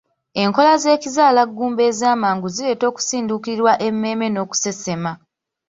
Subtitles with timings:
[0.41, 5.11] Enkola z'ekizaalaggumba ez'amangu zireeta okusinduukirirwa emmeeme n'okusesema.